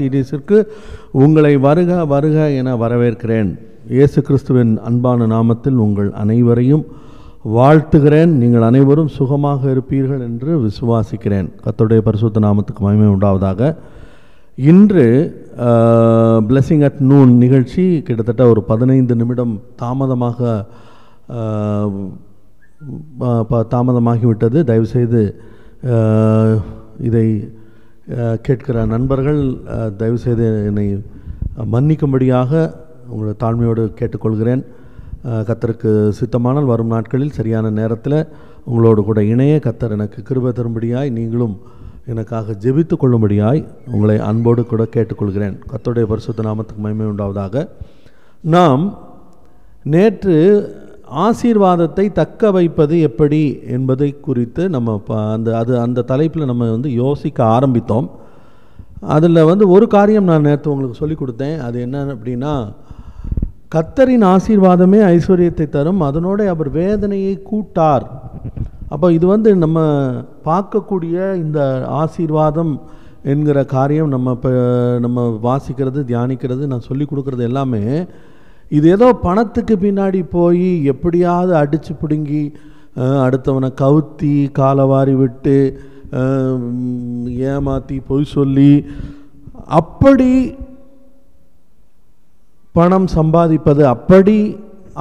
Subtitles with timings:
[0.00, 0.58] சீரீஸிற்கு
[1.22, 3.48] உங்களை வருக வருக என வரவேற்கிறேன்.
[3.96, 6.84] இயேசு கிறிஸ்துவின் அன்பான நாமத்தில் உங்கள் அனைவரையும்
[7.56, 8.32] வாழ்த்துகிறேன்.
[8.42, 11.48] நீங்கள் அனைவரும் சுகமாக இருப்பீர்கள் என்று விசுவாசிக்கிறேன்.
[11.64, 13.60] கர்த்தருடைய பரிசுத்த நாமத்துக்கு மகிமை உண்டாவதாக.
[14.70, 15.06] இன்று
[16.48, 20.38] பிளெஸிங் அட் நூன் நிகழ்ச்சி கிட்டத்தட்ட ஒரு பதினைந்து நிமிடம் தாமதமாக
[23.74, 24.58] தாமதமாகிவிட்டது.
[24.70, 25.24] தயவுசெய்து
[27.08, 27.26] இதை
[28.46, 29.42] கேட்கிற நண்பர்கள்
[29.96, 30.86] தயவுசெய்து என்னை
[31.74, 32.50] மன்னிக்கும்படியாக
[33.12, 34.62] உங்களை தாழ்மையோடு கேட்டுக்கொள்கிறேன்.
[35.48, 38.18] கத்தருக்கு சித்தமானால் வரும் நாட்களில் சரியான நேரத்தில்
[38.64, 41.54] உங்களோடு கூட இணைய கத்தர் எனக்கு கிருபை தரும்படியாய் நீங்களும்
[42.12, 43.60] எனக்காக ஜெபித்து கொள்ளும்படியாய்
[43.94, 45.56] உங்களை அன்போடு கூட கேட்டுக்கொள்கிறேன்.
[45.72, 47.64] கத்தருடைய பரிசுத்த நாமத்துக்கு மகிமை உண்டாவதாக.
[48.54, 48.84] நாம்
[49.94, 50.36] நேற்று
[51.16, 57.44] ஆசீர்வாதத்தை தக்க வைப்பது எப்படி என்பதை குறித்து நம்ம ப- அந்த அது அந்த தலைப்பில் நம்ம வந்து யோசிக்க
[57.44, 58.10] ஆரம்பித்தோம்.
[59.00, 61.58] அதில் வந்து ஒரு காரியம் நான் நேற்று உங்களுக்கு சொல்லி கொடுத்தேன்.
[61.58, 62.72] அது என்ன அப்படின்னா
[63.74, 66.00] கத்தரின் ஆசீர்வாதமே ஐஸ்வர்யத்தை தரும்.
[66.00, 68.30] அதனோட அவர் வேதனையை கூட்டார்.
[68.88, 70.08] அப்போ இது வந்து நம்ம
[70.44, 72.80] பார்க்கக்கூடிய இந்த ஆசீர்வாதம்
[73.22, 78.04] என்கிற காரியம் நம்ம இப்போ நம்ம வாசிக்கிறது தியானிக்கிறது நான் சொல்லி கொடுக்குறது எல்லாமே
[78.76, 82.44] இது ஏதோ பணத்துக்கு பின்னாடி போய் எப்படியாவது அடித்து பிடுங்கி
[83.24, 85.56] அடுத்தவனை கவுத்தி காலவாரி விட்டு
[87.50, 88.72] ஏமாற்றி பொய் சொல்லி
[89.80, 90.30] அப்படி
[92.78, 94.36] பணம் சம்பாதிப்பது அப்படி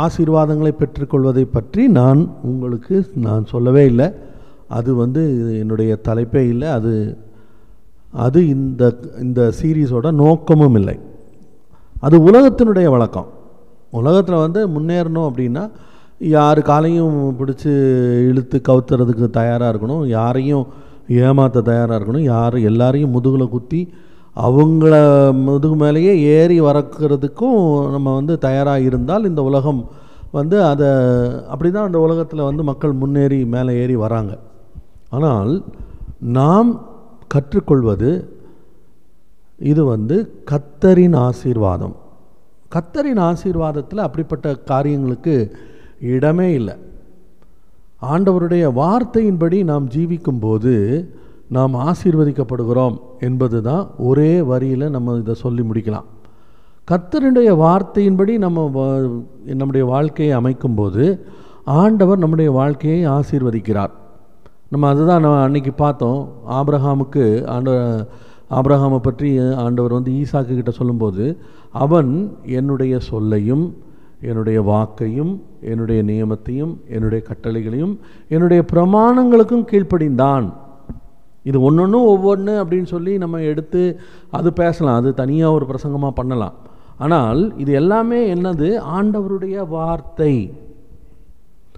[0.05, 4.07] ஆசீர்வாதங்களை பெற்றுக்கொள்வதை பற்றி நான் உங்களுக்கு நான் சொல்லவே இல்லை.
[4.77, 5.21] அது வந்து
[5.61, 6.67] என்னுடைய தலைப்பே இல்லை.
[6.77, 6.93] அது
[8.25, 8.83] அது இந்த
[9.25, 10.97] இந்த சீரீஸோட நோக்கமும் இல்லை.
[12.07, 13.29] அது உலகத்தினுடைய வழக்கம்.
[13.99, 15.63] உலகத்தில் வந்து முன்னேறணும் அப்படின்னா
[16.35, 17.71] யார் காலையும் பிடிச்சி
[18.29, 20.65] இழுத்து கவுத்துறதுக்கு தயாராக இருக்கணும் யாரையும்
[21.23, 23.81] ஏமாற்ற தயாராக இருக்கணும் யார் எல்லாரையும் முதுகில் குத்தி
[24.47, 24.93] அவங்கள
[25.47, 27.57] முதுகு மேலேயே ஏறி வரக்கிறதுக்கும்
[27.95, 29.81] நம்ம வந்து தயாராக இருந்தால் இந்த உலகம்
[30.37, 30.89] வந்து அதை
[31.53, 34.33] அப்படி தான் அந்த உலகத்தில் வந்து மக்கள் முன்னேறி மேலே ஏறி வராங்க.
[35.15, 35.51] ஆனால்
[36.37, 36.69] நாம்
[37.33, 38.11] கற்றுக்கொள்வது
[39.71, 40.15] இது வந்து
[40.51, 41.95] கத்தரின் ஆசீர்வாதம்.
[42.75, 45.35] கத்தரின் ஆசீர்வாதத்தில் அப்படிப்பட்ட காரியங்களுக்கு
[45.99, 46.75] இடமே இல்லை.
[48.11, 51.05] ஆண்டவருடைய வார்த்தையின்படி நாம் ஜீவிக்கும்போது
[51.49, 56.07] நாம் ஆசீர்வதிக்கப்படுகிறோம் என்பது தான் ஒரே வரியில் நம்ம இதை சொல்லி முடிக்கலாம்.
[56.91, 58.67] கர்த்தருடைய வார்த்தையின்படி நம்ம
[59.45, 61.19] நம்முடைய வாழ்க்கையை அமைக்கும்போது
[61.65, 63.91] ஆண்டவர் நம்முடைய வாழ்க்கையை ஆசீர்வதிக்கிறார்.
[64.69, 66.19] நம்ம அதுதான் நம்ம அன்னைக்கு பார்த்தோம்.
[66.49, 67.71] ஆப்ரஹாமுக்கு ஆண்ட
[68.51, 71.37] ஆப்ரஹாமை பற்றி ஆண்டவர் வந்து ஈசாக்கு கிட்ட சொல்லும்போது
[71.71, 73.77] அவன் என்னுடைய சொல்லையும்
[74.21, 75.31] என்னுடைய வாக்கையும்
[75.61, 77.93] என்னுடைய நியமத்தையும் என்னுடைய கட்டளைகளையும்
[78.27, 80.47] என்னுடைய பிரமாணங்களுக்கும் கீழ்ப்படிந்தான்.
[81.43, 83.99] இது ஒன்று ஒன்று ஒவ்வொன்று அப்படின்னு சொல்லி நம்ம எடுத்து
[84.31, 84.95] அது பேசலாம்.
[84.95, 86.53] அது தனியாக ஒரு பிரசங்கமாக பண்ணலாம்.
[86.97, 88.67] ஆனால் இது எல்லாமே என்னது?
[88.97, 90.33] ஆண்டவருடைய வார்த்தை.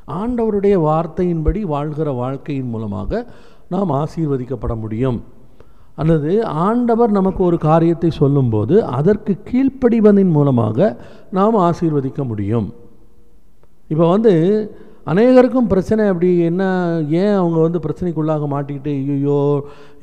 [0.07, 3.31] ஆண்டவருடைய வார்த்தையின்படி வாழ்கிற வாழ்க்கையின் மூலமாக
[3.69, 5.23] நாம் ஆசீர்வதிக்கப்பட முடியும்.
[6.01, 6.31] அல்லது
[6.67, 10.87] ஆண்டவர் நமக்கு ஒரு காரியத்தை சொல்லும்போது அதற்கு கீழ்ப்படிவதன் மூலமாக
[11.37, 12.67] நாம் ஆசீர்வதிக்க முடியும்.
[13.93, 14.33] இப்போ வந்து
[15.11, 16.63] அநேகருக்கும் பிரச்சனை அப்படி என்ன
[17.21, 19.39] ஏன் அவங்க வந்து பிரச்சனைக்குள்ளாக மாட்டிக்கிட்டு ஐயோ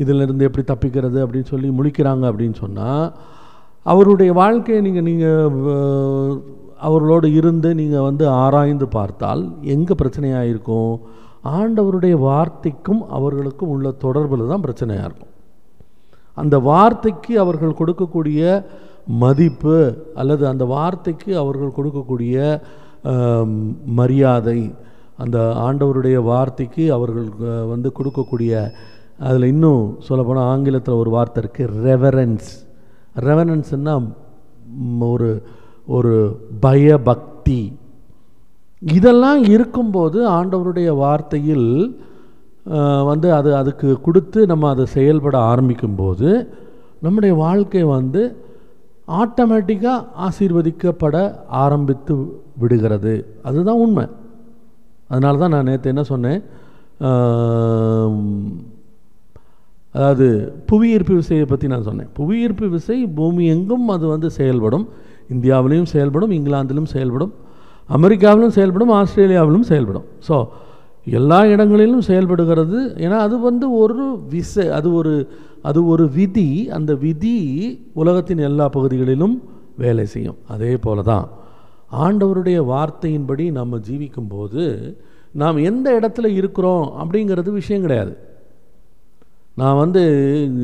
[0.02, 3.06] இதிலிருந்து எப்படி தப்பிக்கிறது அப்படின்னு சொல்லி முழிக்கிறாங்க அப்படின்னு சொன்னால்
[3.92, 5.48] அவருடைய வாழ்க்கையை நீங்கள் நீங்கள்
[6.88, 9.42] அவர்களோடு இருந்து நீங்கள் வந்து ஆராய்ந்து பார்த்தால்
[9.74, 10.92] எங்கே பிரச்சனையாக இருக்கும்?
[11.56, 15.29] ஆண்டவருடைய வார்த்தைக்கும் அவர்களுக்கும் உள்ள தொடர்பில் தான் பிரச்சனையாக இருக்கும்.
[16.40, 18.40] அந்த வார்த்தைக்கு அவர்கள் கொடுக்கக்கூடிய
[19.20, 19.76] மதிப்பு
[20.14, 22.36] அல்லது அந்த வார்த்தைக்கு அவர்கள் கொடுக்கக்கூடிய
[23.94, 24.60] மரியாதை
[25.16, 27.28] அந்த ஆண்டவருடைய வார்த்தைக்கு அவர்கள்
[27.68, 28.52] வந்து கொடுக்கக்கூடிய
[29.18, 32.50] அதில் இன்னும் சொல்லப்போனால் ஆங்கிலத்தில் ஒரு வார்த்தை இருக்குது ரெவரன்ஸ்
[33.26, 33.94] ரெவரன்ஸ்னா
[35.08, 35.30] ஒரு
[35.86, 36.14] ஒரு
[36.60, 37.60] பயபக்தி.
[38.82, 41.70] இதெல்லாம் இருக்கும்போது ஆண்டவருடைய வார்த்தையில்
[43.10, 46.30] வந்து அது அதுக்கு கொடுத்து நம்ம அதை செயல்பட ஆரம்பிக்கும்போது
[47.04, 48.22] நம்முடைய வாழ்க்கை வந்து
[49.20, 51.16] ஆட்டோமேட்டிக்காக ஆசீர்வதிக்கப்பட
[51.64, 52.14] ஆரம்பித்து
[52.62, 53.14] விடுகிறது.
[53.48, 54.04] அதுதான் உண்மை.
[55.12, 56.40] அதனால தான் நான் நேற்று என்ன சொன்னேன்?
[59.94, 60.26] அதாவது
[60.70, 62.10] புவியீர்ப்பு விசையை பற்றி நான் சொன்னேன்.
[62.18, 64.84] புவியீர்ப்பு விசை பூமி எங்கும் அது வந்து செயல்படும்.
[65.34, 67.32] இந்தியாவிலையும் செயல்படும் இங்கிலாந்திலும் செயல்படும்
[67.96, 70.06] அமெரிக்காவிலும் செயல்படும் ஆஸ்திரேலியாவிலும் செயல்படும்.
[70.28, 70.36] ஸோ
[71.10, 72.78] எல்லா இடங்களிலும் செயல்படுகிறது.
[72.96, 75.28] ஏன்னா அது வந்து ஒரு விசை அது ஒரு
[75.62, 76.68] அது ஒரு விதி.
[76.70, 77.36] அந்த விதி
[77.92, 79.42] உலகத்தின் எல்லா பகுதிகளிலும்
[79.76, 80.38] வேலை செய்யும்.
[80.48, 81.28] அதே போல தான்.
[82.04, 84.64] ஆண்டவருடைய வார்த்தையின்படி நம்ம ஜீவிக்கும்போது
[85.32, 88.12] நாம் எந்த இடத்துல இருக்கிறோம் அப்படிங்கிறது விஷயம் கிடையாது.
[89.56, 90.02] நான் வந்து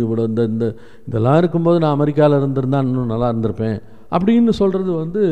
[0.03, 0.67] இவ்வளோ இந்த இந்த
[1.07, 3.79] இதெல்லாம் இருக்கும்போது நான் அமெரிக்காவில் இருந்திருந்தா இன்னும் நல்லா இருந்திருப்பேன்.
[4.11, 5.23] அப்படின்னு சொல்கிறது வந்து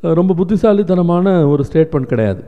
[0.00, 2.42] ரொம்ப புத்திசாலித்தனமான ஒரு ஸ்டேட்மெண்ட் கிடையாது.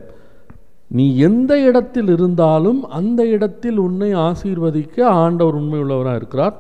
[0.96, 6.56] நீ எந்த இடத்தில் இருந்தாலும் அந்த இடத்தில் உன்னை ஆசீர்வதிக்க ஆண்டவர் உண்மை உள்ளவராக இருக்கிறார்.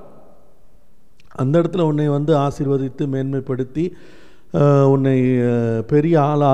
[1.42, 3.84] அந்த இடத்துல உன்னை வந்து ஆசீர்வதித்து மேன்மைப்படுத்தி
[4.94, 5.16] உன்னை
[5.92, 6.44] பெரிய ஆள்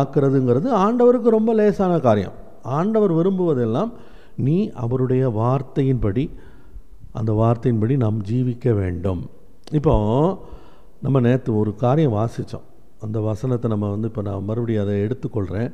[0.84, 2.36] ஆண்டவருக்கு ரொம்ப லேசான காரியம்.
[2.78, 3.90] ஆண்டவர் விரும்புவதெல்லாம்
[4.46, 6.24] நீ அவருடைய வார்த்தையின்படி
[7.18, 9.22] அந்த வார்த்தையின்படி நாம் ஜீவிக்க வேண்டும்.
[9.78, 9.94] இப்போ
[11.04, 12.66] நம்ம நேற்று ஒரு காரியம் வாசித்தோம்
[13.06, 15.70] அந்த வசனத்தை நம்ம வந்து இப்போ நான் மறுபடியும் அதை எடுத்துக்கொள்கிறேன்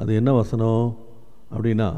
[0.00, 0.84] அது என்ன வசனம்?
[1.54, 1.88] அப்படின்னா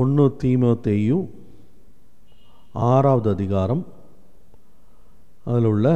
[0.00, 1.24] ஒன்று தீமத்தையும்
[2.90, 3.82] ஆறாவது அதிகாரம்
[5.50, 5.88] அதில் உள்ள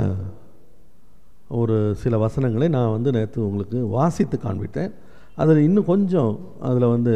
[1.61, 4.93] ஒரு சில வசனங்களை நான் வந்து நேற்று உங்களுக்கு வாசித்து காண்பித்தேன்.
[5.43, 6.33] அதில் இன்னும் கொஞ்சம்
[6.69, 7.15] அதில் வந்து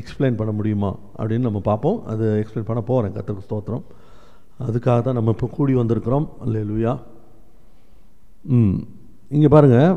[0.00, 1.98] எக்ஸ்பிளைன் பண்ண முடியுமா அப்படின்னு நம்ம பார்ப்போம்.
[2.12, 3.84] அது எக்ஸ்பிளைன் பண்ண போகிறேன் கற்றுக்கு ஸ்தோத்திரம்.
[4.66, 6.26] அதுக்காக தான் நம்ம இப்போ கூடி வந்திருக்கிறோம்.
[6.44, 6.94] அல்லேலூயா.
[8.56, 8.78] ம்
[9.36, 9.92] இங்கே பாருங்கள்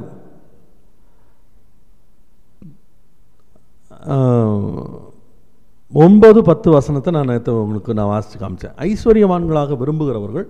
[5.91, 8.75] ஒன்பது பத்து வசனத்தை நான் நேற்று உங்களுக்கு நான் வாசித்து காமிச்சேன்.
[8.89, 10.47] ஐஸ்வர்யவான்களாக விரும்புகிறவர்கள்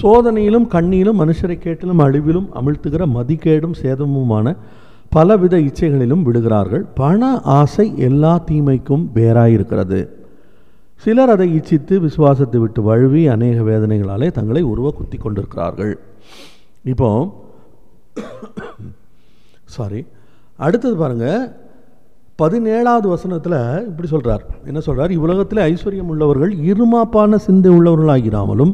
[0.00, 4.56] சோதனையிலும் கண்ணியிலும் மனுஷரை கேட்டிலும் அழிவிலும் அமிழ்த்துகிற மதிக்கேடும் சேதமுமான
[5.08, 10.00] பலவித இச்சைகளிலும் விடுகிறார்கள் பண ஆசை எல்லா தீமைக்கும் வேறாயிருக்கிறது.
[11.04, 15.94] சிலர் அதை இச்சித்து விசுவாசத்தை விட்டு வழுவி அநேக வேதனைகளாலே தங்களை உருவ குத்தி கொண்டிருக்கிறார்கள்.
[16.84, 17.08] இப்போ
[19.76, 20.00] சாரி
[20.56, 21.26] அடுத்தது பாருங்க
[22.40, 23.58] பதினேழாவது வசனத்தில்
[23.88, 28.72] இப்படி சொல்கிறார் என்ன சொல்கிறார் இவ்வுலகத்தில் ஐஸ்வர்யம் உள்ளவர்கள் இருமாப்பான சிந்தை உள்ளவர்களாகிறாமலும்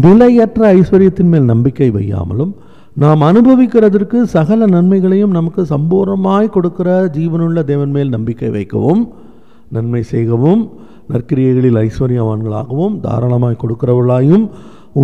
[0.00, 2.52] நிலையற்ற ஐஸ்வர்யத்தின் மேல் நம்பிக்கை வையாமலும்
[2.96, 9.02] நாம் அனுபவிக்கிறதற்கு சகல நன்மைகளையும் நமக்கு சம்பூர்ணமாய் கொடுக்கிற ஜீவனுள்ள தேவன் மேல் நம்பிக்கை வைக்கவும்
[9.70, 10.62] நன்மை செய்கவும்
[11.08, 14.44] நற்கிரியைகளில் ஐஸ்வர்யவான்களாகவும் தாராளமாய் கொடுக்கிறவர்களாயும்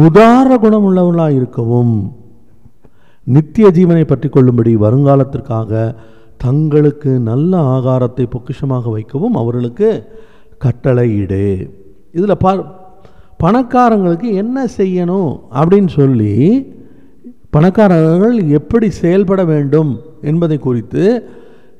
[0.01, 1.95] உதார குணம் உள்ளவர்களாய் இருக்கவும்
[3.27, 5.71] நித்திய ஜீவனை பற்றி கொள்ளும்படி வருங்காலத்திற்காக
[6.37, 9.89] தங்களுக்கு நல்ல ஆகாரத்தை பொக்கிஷமாக வைக்கவும் அவர்களுக்கு
[10.59, 11.45] கட்டளையிடு
[12.13, 12.51] இதில் ப
[13.43, 16.35] பணக்காரங்களுக்கு என்ன செய்யணும் அப்படின்னு சொல்லி
[17.51, 19.91] பணக்காரர்கள் எப்படி செயல்பட வேண்டும்
[20.23, 21.03] என்பதை குறித்து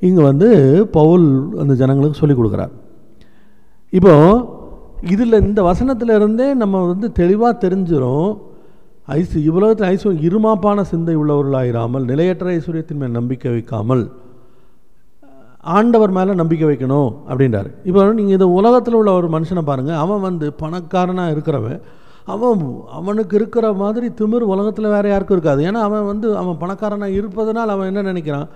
[0.01, 0.49] இங்கே வந்து
[0.91, 1.27] பவுல்
[1.59, 2.71] அந்த ஜனங்களுக்கு சொல்லிக் கொடுக்குறார்.
[3.93, 4.15] இப்போ
[5.11, 8.29] இதில் இந்த வசனத்திலிருந்தே நம்ம வந்து தெளிவாக தெரிஞ்சிடும்
[9.07, 14.05] ஐஸ் இவ்வுலகத்தில் ஐஸ்வர் இருமாப்பான சிந்தை உள்ளவர்களாயிராமல் நிலையற்ற ஐஸ்வர்யத்தின் மேல் நம்பிக்கை வைக்காமல்
[15.75, 17.71] ஆண்டவர் மேலே நம்பிக்கை வைக்கணும் அப்படின்றாரு.
[17.89, 21.81] இப்போ நீங்கள் இந்த உலகத்தில் உள்ள ஒரு மனுஷனை பாருங்கள் அவன் வந்து பணக்காரனாக இருக்கிறவன்
[22.35, 22.63] அவன்
[22.99, 25.61] அவனுக்கு இருக்கிற மாதிரி திமிர் உலகத்தில் வேறு யாருக்கும் இருக்காது.
[25.69, 28.49] ஏன்னா அவன் வந்து அவன் பணக்காரனாக இருப்பதனால் அவன் என்ன நினைக்கிறான்?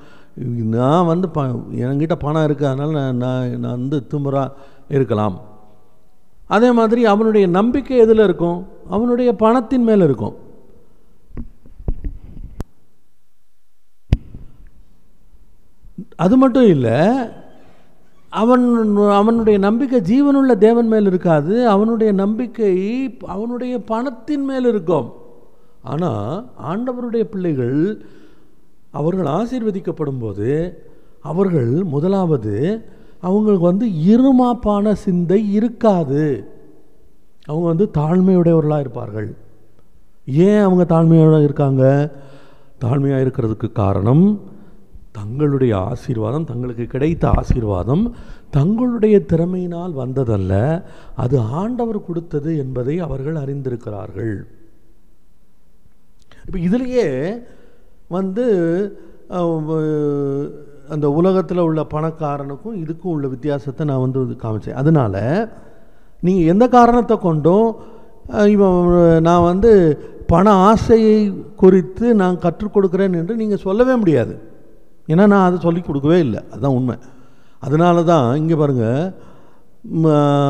[0.76, 1.44] நான் வந்து ப
[1.84, 4.54] என்கிட்ட பணம் இருக்குது அதனால் நான் நான் நான் வந்து திமிராக
[4.96, 5.36] இருக்கலாம்.
[6.56, 8.58] அதே மாதிரி அவனுடைய நம்பிக்கை எதில் இருக்கும்?
[8.88, 10.36] அவனுடைய பணத்தின் மேலே இருக்கும்.
[16.22, 16.98] அது மட்டும் இல்லை
[18.42, 18.64] அவன்
[19.20, 22.74] அவனுடைய நம்பிக்கை ஜீவனுள்ள தேவன் மேல் இருக்காது அவனுடைய நம்பிக்கை
[23.34, 25.08] அவனுடைய பணத்தின் மேல் இருக்கும்.
[25.92, 26.32] ஆனால்
[26.70, 27.80] ஆண்டவருடைய பிள்ளைகள்
[28.98, 30.50] அவர்கள் ஆசீர்வதிக்கப்படும் போது
[31.30, 32.56] அவர்கள் முதலாவது
[33.28, 36.24] அவங்களுக்கு வந்து இருமாப்பான சிந்தை இருக்காது.
[37.46, 39.28] அவங்க வந்து தாழ்மையுடையவர்களாக இருப்பார்கள்.
[40.46, 41.84] ஏன் அவங்க தாழ்மையோடு இருக்காங்க?
[42.84, 44.24] தாழ்மையாக இருக்கிறதுக்கு காரணம்
[45.18, 48.04] தங்களுடைய ஆசீர்வாதம் தங்களுக்கு கிடைத்த ஆசீர்வாதம்
[48.56, 50.52] தங்களுடைய திறமையினால் வந்ததல்ல
[51.22, 54.34] அது ஆண்டவர் கொடுத்தது என்பதை அவர்கள் அறிந்திருக்கிறார்கள்.
[56.46, 57.08] இப்போ இதுலேயே
[58.16, 58.44] வந்து
[60.94, 64.78] அந்த உலகத்தில் உள்ள பணக்காரனுக்கும் இதுக்கும் உள்ள வித்தியாசத்தை நான் வந்து காமிச்சேன்.
[64.82, 65.20] அதனால்
[66.26, 67.68] நீங்கள் எந்த காரணத்தை கொண்டும்
[68.54, 68.78] இவன்
[69.28, 69.72] நான் வந்து
[70.32, 71.18] பண ஆசையை
[71.62, 74.34] குறித்து நான் கற்றுக் கொடுக்குறேன் என்று நீங்கள் சொல்லவே முடியாது.
[75.10, 76.40] ஏன்னா நான் அதை சொல்லி கொடுக்கவே இல்லை.
[76.52, 76.96] அதுதான் உண்மை.
[77.66, 79.02] அதனால தான் இங்கே பாருங்கள்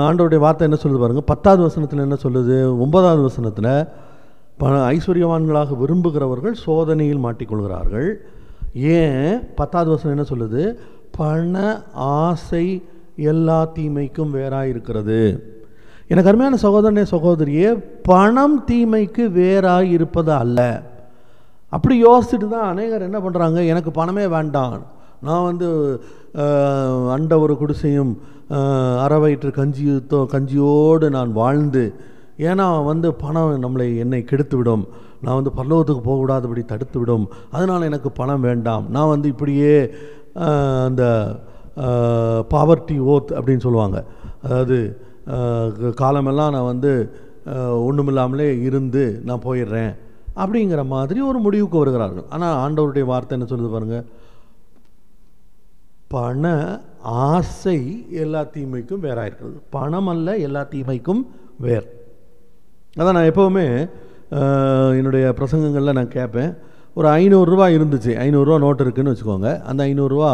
[0.08, 3.72] ஆண்டவருடைய வார்த்தை என்ன சொல்லுது பாருங்கள் பத்தாவது வசனத்தில் என்ன சொல்லுது ஒன்பதாவது வசனத்தில்
[4.62, 8.08] பண ஐஸ்வர்யவான்களாக விரும்புகிறவர்கள் சோதனையில் மாட்டிக்கொள்கிறார்கள்.
[8.96, 9.30] ஏன்?
[9.58, 10.62] பத்தாவது வசனம் என்ன சொல்லுது
[11.18, 11.54] பண
[12.18, 12.66] ஆசை
[13.32, 15.20] எல்லா தீமைக்கும் வேறாக இருக்கிறது
[16.10, 17.68] எனக்கு அருமையான சகோதரனே சகோதரியே
[18.02, 20.60] பணம் தீமைக்கு வேறாக இருப்பது அல்ல.
[21.76, 24.78] அப்படி யோசிச்சுட்டு தான் அநேகர் என்ன பண்ணுறாங்க எனக்கு பணமே வேண்டாம்.
[25.26, 25.68] நான் வந்து
[27.16, 28.12] அண்ட ஒரு குடிசையும்
[29.04, 31.84] அறவயிற்று கஞ்சியத்தோ கஞ்சியோடு நான் வாழ்ந்து
[32.48, 34.84] ஏன்னா வந்து பணம் நம்மளை என்னை கெடுத்து விடும்
[35.24, 38.84] நான் வந்து பல்லவத்துக்கு போகக்கூடாதபடி தடுத்து விடும் அதனால் எனக்கு பணம் வேண்டாம்.
[38.94, 39.74] நான் வந்து இப்படியே
[40.88, 41.04] அந்த
[42.54, 43.98] பாவர்ட்டி ஓத் அப்படின்னு சொல்லுவாங்க.
[44.44, 44.78] அதாவது
[46.02, 46.92] காலமெல்லாம் நான் வந்து
[47.88, 49.92] ஒன்றுமில்லாமலே இருந்து நான் போயிடுறேன்.
[50.42, 52.26] அப்படிங்கிற மாதிரி ஒரு முடிவுக்கு வருகிறார்கள்.
[52.34, 54.06] ஆனால் ஆண்டவருடைய வார்த்தை என்ன சொல்லுது பாருங்கள்
[56.14, 56.44] பண
[57.32, 57.78] ஆசை
[58.22, 61.22] எல்லா தீமைக்கும் வேறாக இருக்கிறது பணம் அல்ல எல்லா தீமைக்கும்
[61.64, 61.86] வேர்.
[62.98, 63.66] அதான் நான் எப்போவுமே
[64.98, 66.50] என்னுடைய பிரசங்கங்களில் நான் கேட்பேன்.
[66.98, 68.12] ஒரு ஐநூறுரூவா இருந்துச்சு.
[68.24, 69.50] ஐநூறுரூவா நோட்டு இருக்குன்னு வச்சுக்கோங்க.
[69.70, 70.32] அந்த ஐநூறுரூவா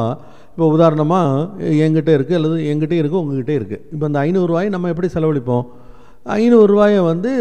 [0.52, 5.66] இப்போ உதாரணமாக என்கிட்ட இருக்குது அல்லது எங்கிட்டே இருக்குது உங்ககிட்ட இருக்குது இப்போ அந்த ஐநூறுரூவாயை நம்ம எப்படி செலவழிப்போம்?
[6.38, 7.32] ஐநூறுரூவாயை வந்து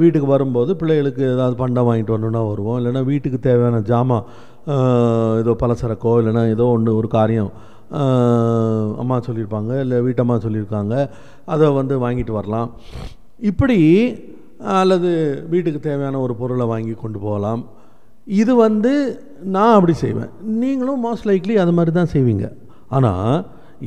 [0.00, 2.78] வீட்டுக்கு வரும்போது பிள்ளைகளுக்கு ஏதாவது பண்டம் வாங்கிட்டு வரணுன்னா வருவோம்.
[2.80, 4.24] இல்லைன்னா வீட்டுக்கு தேவையான ஜாமான்
[5.42, 7.52] ஏதோ பலசரக்கோ இல்லைன்னா ஏதோ ஒன்று ஒரு காரியம்
[9.02, 10.94] அம்மா சொல்லியிருப்பாங்க இல்லை வீட்டம்மா சொல்லியிருக்காங்க
[11.54, 12.70] அதை வந்து வாங்கிட்டு வரலாம்.
[13.50, 13.78] இப்படி
[14.80, 15.10] அல்லது
[15.52, 17.62] வீட்டுக்கு தேவையான ஒரு பொருளை வாங்கி கொண்டு போகலாம்.
[18.40, 18.92] இது வந்து
[19.54, 20.30] நான் அப்படி செய்வேன்.
[20.62, 22.46] நீங்களும் மோஸ்ட் லைக்லி அது மாதிரி தான் செய்வீங்க.
[22.96, 23.34] ஆனால்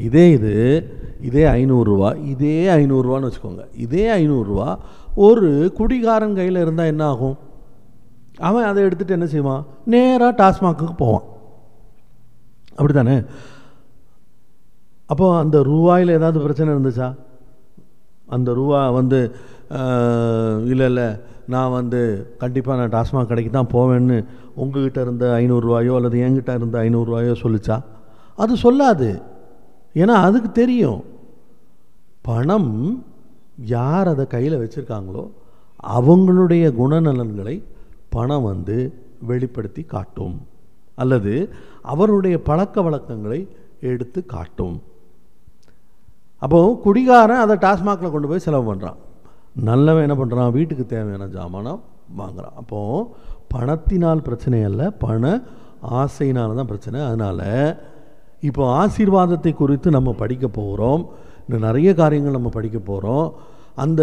[0.08, 0.54] இதே இது
[1.28, 3.64] இதே ஐநூறுரூவா இதே ஐநூறுரூவான்னு வச்சுக்கோங்க.
[3.86, 4.70] இதே ஐநூறுரூவா
[5.28, 7.38] ஒரு குடிகாரன் கையில் இருந்தால் என்ன ஆகும்?
[8.48, 9.64] அவன் அதை எடுத்துகிட்டு என்ன செய்வான்?
[9.94, 11.28] நேராக டாஸ்மாகுக்கு போவான்.
[12.78, 13.18] அப்படி தானே
[15.12, 17.08] அப்போது அந்த ரூபாயில் ஏதாவது பிரச்சனை இருந்துச்சா?
[18.36, 19.20] அந்த ரூபா வந்து
[20.72, 21.08] இல்லை இல்லை
[21.54, 22.00] நான் வந்து
[22.42, 24.18] கண்டிப்பாக நான் டாஸ்மாக் கடைக்கு தான் போவேன்னு
[24.62, 27.78] உங்ககிட்ட இருந்த ஐநூறுரூவாயோ அல்லது என்கிட்ட இருந்த ஐநூறுரூவாயோ சொல்லிச்சா?
[28.44, 29.10] அது சொல்லாது.
[30.02, 31.02] ஏன்னா அதுக்கு தெரியும்.
[32.28, 32.72] பணம்
[33.76, 35.24] யார் அதை கையில் வச்சுருக்காங்களோ
[35.98, 37.56] அவங்களுடைய குணநலன்களை
[38.16, 38.78] பணம் வந்து
[39.30, 40.36] வெளிப்படுத்தி காட்டும்.
[41.02, 41.34] அல்லது
[41.94, 43.40] அவருடைய பழக்க வழக்கங்களை
[43.90, 44.78] எடுத்து காட்டும்.
[46.46, 49.00] அப்போ குடிகாரன் அதை டாஸ்மாகில் கொண்டு போய் செலவு பண்ணுறான்
[49.68, 51.82] நல்லவன் என்ன பண்ணுறான் வீட்டுக்கு தேவையான ஜாமானம்
[52.22, 52.56] வாங்குறான்.
[52.62, 53.08] அப்போது
[53.54, 55.24] பணத்தினால் பிரச்சனை அல்ல பண
[56.02, 57.00] ஆசையினால் தான் பிரச்சனை.
[57.10, 57.46] அதனால்
[58.50, 61.04] இப்போ ஆசீர்வாதத்தை குறித்து நம்ம படிக்க போகிறோம்
[61.46, 63.28] இன்னும் நிறைய காரியங்கள் நம்ம படிக்க போகிறோம்
[63.76, 64.02] அந்த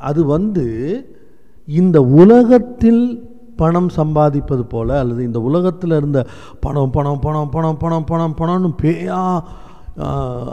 [0.00, 0.66] அது வந்து
[1.68, 3.04] இந்த உலகத்தில்
[3.56, 6.20] பணம் சம்பாதிப்பது போல் அல்லது இந்த உலகத்தில் இருந்த
[6.60, 9.20] பணம் பணம் பணம் பணம் பணம் பணம் பணம்னு பேயா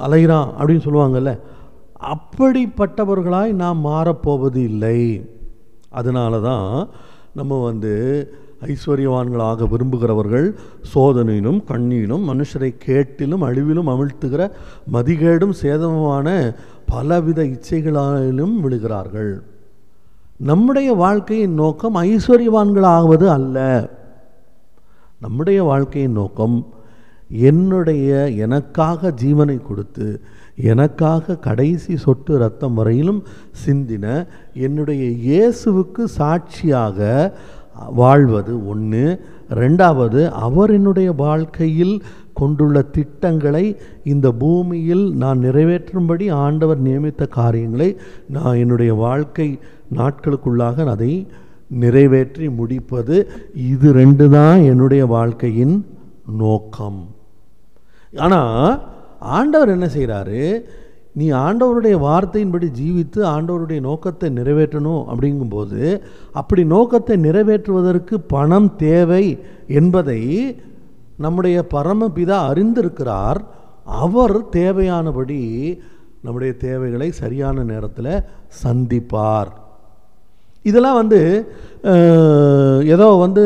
[0.05, 1.31] அலைகிறான் அப்படின்னு சொல்லுவாங்கல்ல.
[2.13, 5.00] அப்படிப்பட்டவர்களாய் நாம் மாறப்போவது இல்லை.
[5.89, 6.70] அதனால தான்
[7.34, 7.93] நம்ம வந்து
[8.62, 10.48] ஐஸ்வர்யவான்களாக விரும்புகிறவர்கள்
[10.94, 14.51] சோதனையிலும் கண்ணியிலும் மனுஷரை கேட்டிலும் அழிவிலும் அமிழ்த்துகிற
[14.94, 19.34] மதிகேடும் சேதமுமான பலவித இச்சைகளாலும் விழுகிறார்கள்.
[20.38, 23.58] நம்முடைய வாழ்க்கையின் நோக்கம் ஐஸ்வர்யவான்களாவது அல்ல.
[25.20, 26.56] நம்முடைய வாழ்க்கையின் நோக்கம்
[27.30, 30.22] என்னுடைய எனக்காக ஜீவனை கொடுத்து
[30.56, 33.24] எனக்காக கடைசி சொட்டு ரத்தம் வரையிலும்
[33.65, 37.00] சிந்தின என்னுடைய இயேசுவுக்கு சாட்சியாக
[38.02, 39.04] வாழ்வது ஒன்று
[39.62, 41.96] ரெண்டாவது அவர் என்னுடைய வாழ்க்கையில்
[42.34, 43.64] கொண்டுள்ள திட்டங்களை
[44.04, 47.90] இந்த பூமியில் நான் நிறைவேற்றும்படி ஆண்டவர் நியமித்த காரியங்களை
[48.28, 49.48] நான் என்னுடைய வாழ்க்கை
[49.96, 51.12] நாட்களுக்குள்ளாக அதை
[51.84, 53.16] நிறைவேற்றி முடிப்பது.
[53.54, 55.76] இது ரெண்டு தான் என்னுடைய வாழ்க்கையின்
[56.44, 57.02] நோக்கம்.
[58.18, 58.80] ஆனால்
[59.38, 60.42] ஆண்டவர் என்ன செய்கிறாரு
[61.13, 66.01] நீ ஆண்டவருடைய வார்த்தையின்படி ஜீவித்து ஆண்டவருடைய நோக்கத்தை நிறைவேற்றணும் அப்படிங்கும்போது
[66.32, 70.56] அப்படி நோக்கத்தை நிறைவேற்றுவதற்கு பணம் தேவை என்பதை
[71.18, 73.38] நம்முடைய பரமபிதா அறிந்திருக்கிறார்.
[73.86, 75.80] அவர் தேவையானபடி
[76.22, 78.22] நம்முடைய தேவைகளை சரியான நேரத்தில்
[78.63, 79.48] சந்திப்பார்.
[80.62, 81.51] இதெல்லாம் வந்து
[82.86, 83.44] ஏதோ வந்து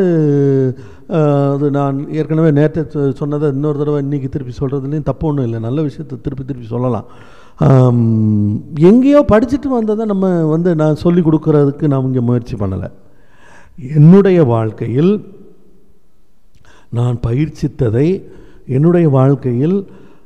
[1.07, 5.60] அது நான் ஏற்கனவே நேற்று சொ- சொன்னதை இன்னொரு தடவை இன்றைக்கி திருப்பி சொல்கிறதுலேயும் தப்பு ஒன்றும் இல்லை.
[5.60, 7.05] நல்ல விஷயத்தை திருப்பி திருப்பி சொல்லலாம்.
[8.89, 12.89] எங்கேயோ படிச்சுட்டு வந்ததை நம்ம வந்து நான் சொல்லி கொடுக்குறதுக்கு நான் இங்கே முயற்சி பண்ணலை.
[13.97, 15.13] என்னுடைய வாழ்க்கையில்
[16.89, 18.07] நான் பயிற்சித்ததை
[18.65, 19.77] என்னுடைய வாழ்க்கையில்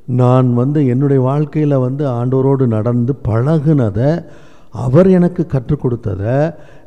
[0.06, 4.26] நான் வந்து என்னுடைய வாழ்க்கையில் வந்து ஆண்டவரோடு நடந்து பழகுனதை
[4.72, 6.36] அவர் எனக்கு கற்றுக் கொடுத்ததை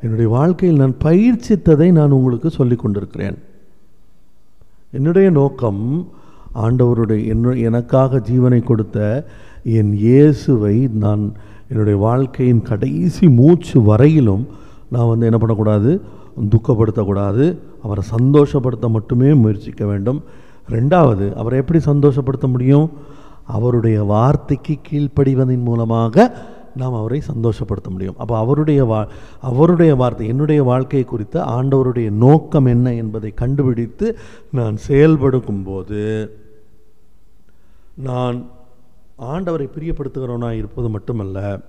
[0.00, 3.38] என்னுடைய வாழ்க்கையில் நான் பயிற்சித்ததை நான் உங்களுக்கு சொல்லிக் கொண்டிருக்கிறேன்.
[4.90, 6.10] என்னுடைய நோக்கம்
[6.54, 9.26] ஆண்டவருடைய என்ன எனக்காக ஜீவனை கொடுத்த
[9.64, 11.32] என் இயேசுவை நான்
[11.68, 14.46] என்னுடைய வாழ்க்கையின் கடைசி மூச்சு வரையிலும்
[14.90, 16.00] நான் வந்து என்ன பண்ணக்கூடாது?
[16.50, 17.58] துக்கப்படுத்தக்கூடாது.
[17.82, 20.22] அவரை சந்தோஷப்படுத்த மட்டுமே முயற்சிக்க வேண்டும்.
[20.70, 22.90] ரெண்டாவது அவரை எப்படி சந்தோஷப்படுத்த முடியும்?
[23.44, 26.36] அவருடைய வார்த்தைக்கு கீழ்ப்படிவதன் மூலமாக
[26.76, 28.14] நாம் அவரை சந்தோஷப்படுத்த முடியும்.
[28.18, 29.06] அப்போ அவருடைய வா
[29.40, 34.16] அவருடைய வார்த்தை என்னுடைய வாழ்க்கை குறித்த ஆண்டவருடைய நோக்கம் என்ன என்பதை கண்டுபிடித்து
[34.50, 36.30] நான் செயல்படுக்கும் போது
[37.94, 38.50] நான்
[39.18, 41.60] ஆண்டவரை பிரியப்படுத்துகிறவனாக இருப்பது மட்டுமல்ல.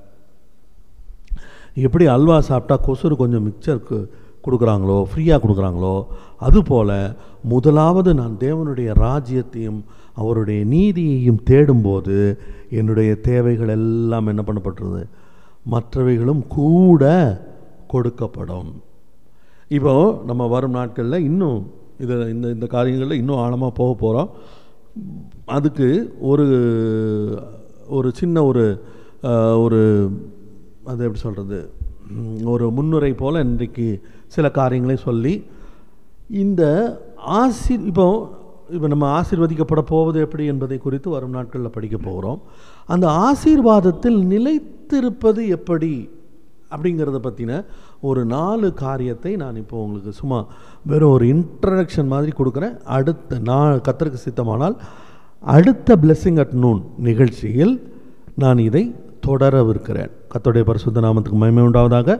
[1.76, 4.10] எப்படி அல்வா சாப்பிட்டா கொசுறு கொஞ்சம் மிக்சருக்கு
[4.46, 6.06] கொடுக்குறாங்களோ ஃப்ரீயாக கொடுக்குறாங்களோ
[6.40, 9.82] அதுபோல் முதலாவது நான் தேவனுடைய ராஜ்யத்தையும்
[10.14, 12.38] அவருடைய நீதியையும் தேடும்போது
[12.70, 15.04] என்னுடைய தேவைகள் எல்லாம் என்ன பண்ணப்பட்டுருது
[15.72, 17.04] மற்றவைகளும் கூட
[17.94, 18.72] கொடுக்கப்படும்.
[19.70, 24.30] இப்போது நம்ம வரும் நாட்களில் இன்னும் இதை இந்த இந்த காரியங்களில் இன்னும் ஆழமாக போக போகிறோம்
[25.46, 25.88] அதுக்கு
[26.22, 26.46] ஒரு
[27.88, 28.66] ஒரு சின்ன ஒரு
[29.56, 29.80] ஒரு
[30.86, 31.60] அது எப்படி சொல்கிறது
[32.44, 33.88] ஒரு முன்னுரை போல் இன்றைக்கு
[34.28, 35.34] சில காரியங்களை சொல்லி
[36.38, 36.64] இந்த
[37.38, 38.08] ஆசிர் இப்போ
[38.70, 42.40] இப்போ நம்ம ஆசீர்வதிக்கப்பட போவது எப்படி என்பதை குறித்து வரும் நாட்களில் படிக்க போகிறோம்
[42.86, 45.92] அந்த ஆசீர்வாதத்தில் நிலைத்திருப்பது எப்படி
[46.74, 47.66] அப்படிங்கிறத பற்றின
[48.10, 50.40] ஒரு நாலு காரியத்தை நான் இப்போ உங்களுக்கு சும்மா
[50.86, 52.76] வெறும் ஒரு இன்ட்ரடக்ஷன் மாதிரி கொடுக்குறேன்.
[52.98, 54.78] அடுத்த நான் கத்தருக்கு சித்தமானால்
[55.56, 57.76] அடுத்த பிளெஸ்ஸிங் அட் நூன் நிகழ்ச்சியில்
[58.36, 58.84] நான் இதை
[59.28, 60.12] தொடரவிருக்கிறேன்.
[60.34, 62.20] கத்தோடைய பரிசுத்த நாமத்துக்கு மயமே உண்டாவதாக.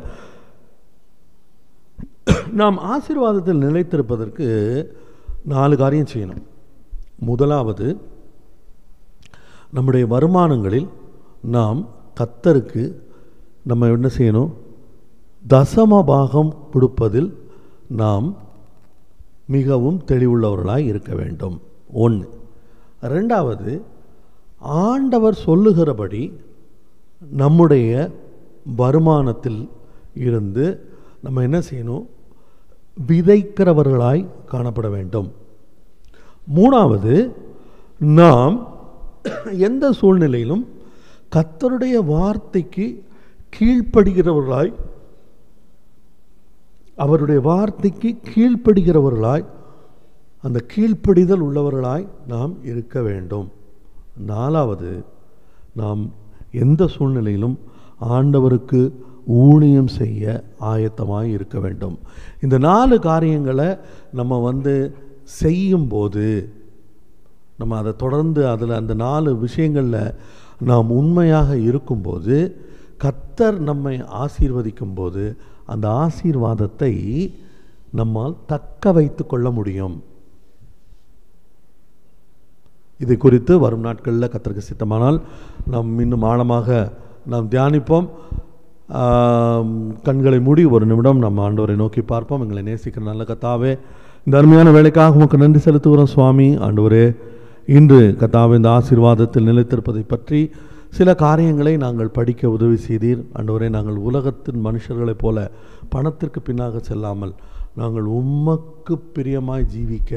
[2.62, 4.48] நாம் ஆசீர்வாதத்தில் நிலைத்திருப்பதற்கு
[5.54, 6.44] நாலு காரியம் செய்யணும்.
[7.30, 7.88] முதலாவது
[9.76, 10.88] நம்முடைய வருமானங்களில்
[11.56, 11.80] நாம்
[12.20, 12.84] கத்தருக்கு
[13.64, 14.52] நம்ம என்ன செய்யணும்?
[15.50, 17.30] தசம பாகம் கொடுப்பதில்
[17.88, 18.38] நாம்
[19.48, 21.62] மிகவும் தெளிவுள்ளவர்களாய் இருக்க வேண்டும்.
[21.94, 22.30] ஒன்று
[23.02, 23.82] ரெண்டாவது
[24.60, 26.40] ஆண்டவர் சொல்லுகிறபடி
[27.32, 28.12] நம்முடைய
[28.78, 29.68] வருமானத்தில்
[30.14, 30.66] இருந்து
[31.22, 32.06] நம்ம என்ன செய்யணும்?
[33.08, 35.32] விதைக்கிறவர்களாய் காணப்பட வேண்டும்.
[36.56, 37.32] மூணாவது
[38.00, 38.68] நாம்
[39.52, 40.68] எந்த சூழ்நிலையிலும்
[41.32, 43.04] கத்தருடைய வார்த்தைக்கு
[43.56, 44.74] கீழ்ப்படுகிறவர்களாய்
[46.96, 49.46] அவருடைய வார்த்தைக்கு கீழ்ப்படுகிறவர்களாய்
[50.42, 53.52] அந்த கீழ்ப்படிதல் உள்ளவர்களாய் நாம் இருக்க வேண்டும்.
[54.26, 54.92] நாலாவது
[55.76, 56.02] நாம்
[56.52, 57.60] எந்த சூழ்நிலையிலும்
[58.10, 58.82] ஆண்டவருக்கு
[59.26, 62.00] ஊழியம் செய்ய ஆயத்தமாக இருக்க வேண்டும்.
[62.42, 63.78] இந்த நாலு காரியங்களை
[64.12, 66.54] நம்ம வந்து செய்யும்போது
[67.58, 70.14] நம்ம அதை தொடர்ந்து அதில் அந்த நாலு விஷயங்களில்
[70.60, 72.38] நாம் உண்மையாக இருக்கும்போது
[73.04, 75.24] கத்தர் நம்மை ஆசீர்வதிக்கும் போது
[75.74, 76.94] அந்த ஆசீர்வாதத்தை
[78.00, 79.96] நம்மால் தக்க வைத்து கொள்ள முடியும்.
[83.04, 85.18] இது குறித்து வரும் நாட்களில் கத்தருக்கு சித்தமானால்
[85.74, 86.78] நாம் இன்னும் ஆழமாக
[87.32, 88.08] நாம் தியானிப்போம்.
[90.08, 92.42] கண்களை மூடி ஒரு நிமிடம் நம்ம ஆண்டவரை நோக்கி பார்ப்போம்.
[92.46, 93.72] எங்களை நேசிக்கிற நல்ல கத்தாவே
[94.26, 96.50] இந்த அருமையான வேலைக்காக உமக்கு நன்றி செலுத்துகிறோம் சுவாமி.
[96.68, 97.06] ஆண்டவரே
[97.78, 100.42] இன்று கத்தாவே இந்த ஆசீர்வாதத்தில் நிலைத்திருப்பதை பற்றி
[100.96, 103.22] சில காரியங்களை நாங்கள் படிக்க உதவி செய்தீர்.
[103.34, 105.52] அன்றுவரை நாங்கள் உலகத்தின் மனுஷர்களைப் போல
[105.90, 107.34] பணத்திற்கு பின்னாக செல்லாமல்
[107.76, 110.12] நாங்கள் உமக்கு பிரியமாய் ஜீவிக்க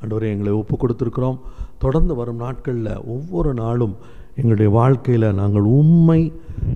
[0.00, 1.38] ஆண்டவரே எங்களை ஒப்பு கொடுத்துருக்கிறோம்.
[1.78, 3.96] தொடர்ந்து வரும் நாட்களில் ஒவ்வொரு நாளும்
[4.34, 6.32] எங்களுடைய வாழ்க்கையில் நாங்கள் உண்மை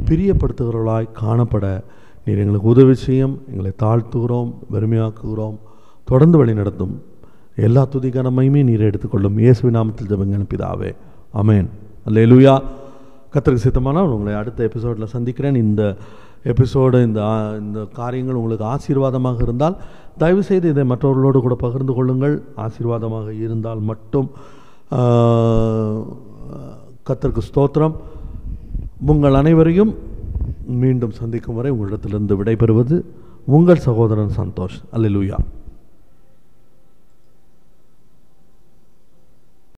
[0.08, 1.82] பிரியப்படுத்துகிறவர்களாய் காணப்பட
[2.24, 5.56] நீர் எங்களுக்கு உதவி செய்யும் எங்களை தாழ்த்துகிறோம் வெறுமையாக்குகிறோம்.
[6.04, 7.02] தொடர்ந்து வழி நடத்தும்.
[7.56, 9.38] எல்லா துதிகரமையுமே நீரை நீர் எடுத்துக்கொள்ளும்.
[9.38, 10.92] இயேசுவி நாமத்தில் ஜெபங்க பிதாவே.
[11.34, 11.66] அமேன்
[12.06, 12.54] அல்லேலூயா.
[13.34, 15.58] கத்திரிக்கு சித்தமானால் உங்களை அடுத்த எபிசோடில் சந்திக்கிறேன்.
[15.64, 15.82] இந்த
[16.52, 17.20] எபிசோடு இந்த
[17.62, 19.76] இந்த காரியங்கள் உங்களுக்கு ஆசீர்வாதமாக இருந்தால்
[20.22, 22.36] தயவுசெய்து இதை மற்றவர்களோடு கூட பகிர்ந்து கொள்ளுங்கள்.
[22.64, 24.28] ஆசீர்வாதமாக இருந்தால் மட்டும்
[27.08, 27.94] கத்திற்கு ஸ்தோத்திரம்.
[29.12, 29.92] உங்கள் அனைவரையும்
[30.82, 32.96] மீண்டும் சந்திக்கும் வரை உங்களிடத்திலிருந்து விடைபெறுவது
[33.56, 34.76] உங்கள் சகோதரன் சந்தோஷ்.
[34.96, 35.38] அல்லூயா